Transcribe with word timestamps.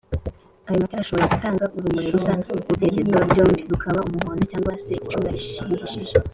ayo 0.67 0.77
matara 0.81 1.01
ashobora 1.03 1.31
Gutanga 1.33 1.65
urumuri 1.77 2.13
rusa 2.13 2.31
mubyerekezo 2.67 3.17
byombi 3.31 3.61
rukaba 3.71 3.99
Umuhondo 4.07 4.43
cg 4.51 4.65
se 4.83 4.93
icunga 5.05 5.29
rihishije 5.35 6.15